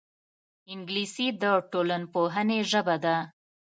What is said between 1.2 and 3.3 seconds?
د ټولنپوهنې ژبه ده